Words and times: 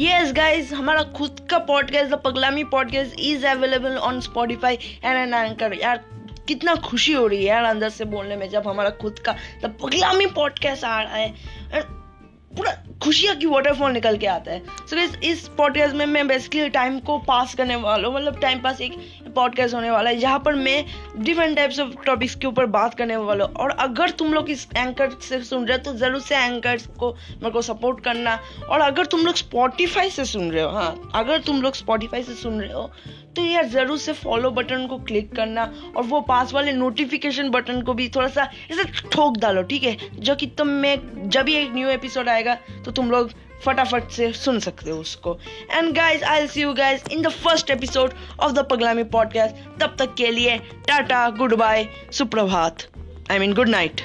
Yes 0.00 0.32
guys 0.32 0.72
हमारा 0.72 1.02
खुद 1.02 1.46
का 1.50 1.58
podcast 1.58 2.10
the 2.10 2.14
Paglami 2.14 2.64
podcast 2.64 3.20
is 3.20 3.46
available 3.46 3.96
on 3.96 4.20
Spotify 4.20 4.74
and 5.04 5.34
an 5.34 5.34
anchor 5.34 5.72
यार, 5.74 6.04
कितना 6.48 6.74
खुशी 6.74 7.12
हो 7.12 7.26
रही 7.26 7.38
है 7.38 7.44
यार 7.44 7.64
अंदर 7.64 7.88
से 7.88 8.04
बोलने 8.04 8.36
में 8.36 8.48
जब 8.48 8.68
हमारा 8.68 8.90
खुद 8.90 9.18
का 9.18 9.32
द 9.32 9.76
पगलामी 9.82 10.26
पॉडकास्ट 10.26 10.84
आ 10.84 11.02
रहा 11.02 11.16
है। 11.16 11.34
पूरा 12.56 12.82
खुशियाँ 13.08 13.34
की 13.36 13.46
वाटरफॉल 13.46 13.92
निकल 13.92 14.16
के 14.18 14.26
आता 14.26 14.52
है। 14.52 14.58
सो 14.60 14.96
so, 14.96 15.02
इस 15.02 15.14
इस 15.24 15.46
पॉडकास्ट 15.58 15.94
में 15.96 16.04
मैं 16.06 16.26
बेसिकली 16.28 16.68
टाइम 16.68 16.98
को 17.00 17.16
पास 17.18 17.54
करने 17.54 17.76
वाला 17.76 18.08
हूँ। 18.08 18.14
मतलब 18.16 18.38
टाइम 18.40 18.60
पास 18.62 18.80
एक 18.80 18.98
पॉडकास्ट 19.34 19.74
होने 19.74 19.90
वाला 19.90 20.10
है 20.10 20.16
जहाँ 20.18 20.38
पर 20.38 20.54
मैं 20.56 20.84
डिफरेंट 21.18 21.56
टाइप्स 21.56 21.78
ऑफ़ 21.80 21.94
टॉपिक्स 22.06 22.34
के 22.34 22.46
ऊपर 22.46 22.66
बात 22.66 22.94
करने 22.94 23.16
वाला 23.18 23.44
हूँ। 23.44 23.54
और 23.54 23.70
अगर 23.80 24.10
तुम 24.18 24.32
लोग 24.34 24.50
इस 24.50 24.66
एंकर 24.76 25.16
से 25.20 25.40
सुन 25.42 25.66
रहे 25.66 25.76
हो 25.76 25.82
तो 25.84 25.94
ज़रूर 25.98 26.20
से 26.20 26.36
एंकर 26.36 26.76
को 26.98 27.10
मेरे 27.12 27.50
को 27.50 27.62
सपोर्ट 27.62 28.04
करना। 28.04 28.38
और 28.68 28.80
अगर 28.80 29.06
तुम 29.06 29.24
लोग 29.26 29.36
स्पॉटिफाई 29.36 30.10
से 30.10 30.24
सुन 30.24 30.50
रहे 30.50 30.62
हो 30.62 30.70
हाँ 30.70 31.10
अगर 31.14 31.40
तुम 31.46 31.62
लोग 31.62 31.74
स्पॉटिफाई 31.74 32.22
से 32.22 32.34
सुन 32.34 32.60
रहे 32.60 32.72
हो 32.72 32.90
तो 33.36 33.42
यार 33.44 33.64
ज़रूर 33.68 33.98
से 33.98 34.12
फॉलो 34.12 34.50
बटन 34.50 34.86
को 34.86 34.96
क्लिक 35.00 35.34
करना। 35.34 35.64
और 35.96 36.02
वो 36.04 36.20
पास 36.20 36.52
वाले 36.52 36.72
नोटिफिकेशन 36.72 37.50
बटन 37.50 37.80
को 37.82 37.94
भी 37.94 38.08
थोड़ा 38.08 38.28
सा 38.28 38.48
ऐसे 38.70 38.84
ठोक 39.10 39.36
डालो 39.38 39.62
ठीक 39.62 39.82
है? 39.82 39.96
जो 40.14 40.34
कि 40.34 40.46
तुम 40.58 40.68
में 40.68 41.28
जब 41.28 41.44
भी 41.44 41.54
एक 41.54 41.72
न्यू 41.74 41.88
एपिसोड 41.88 42.28
आएगा 42.28 42.54
तो 42.84 42.90
तुम 42.98 43.10
लोग 43.10 43.30
फटाफट 43.64 44.10
से 44.10 44.32
सुन 44.32 44.58
सकते 44.60 44.90
हो 44.90 44.98
उसको। 44.98 45.38
And 45.70 45.94
guys 45.94 46.24
I 46.24 46.46
see 46.46 46.62
you 46.62 46.72
guys 46.74 47.10
in 47.12 47.22
the 47.22 47.28
first 47.28 47.70
episode 47.70 48.12
of 48.40 48.52
the 48.52 48.66
Paglami 48.70 49.04
podcast 49.16 49.80
तब 49.80 49.96
तक 49.98 50.14
के 50.14 50.30
लिए 50.30 50.58
टाटा 50.88 51.28
गुड 51.38 51.54
बाय 51.54 51.88
सुप्रभात। 52.12 52.88
I 53.30 53.38
mean 53.38 53.54
good 53.54 53.68
night 53.68 54.00